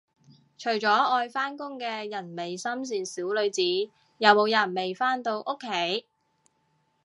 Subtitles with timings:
[0.57, 3.61] 除咗愛返工嘅人美心善小女子，
[4.17, 6.07] 有冇人未返到屋企